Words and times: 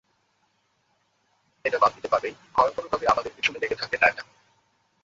এটা 1.65 1.77
বাদ 1.79 1.91
দিতে 1.95 2.07
পারলেই, 2.07 2.33
ভয়ংকরভাবে 2.55 3.05
আমাদের 3.07 3.31
পিছনে 3.35 3.57
লেগে 3.59 3.75
থাকবে 3.75 3.97
না 3.97 4.07
এটা। 4.07 4.23